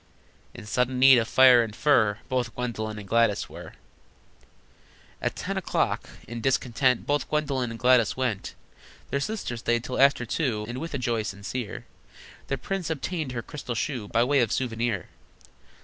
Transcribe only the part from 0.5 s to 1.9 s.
In sudden need of fire and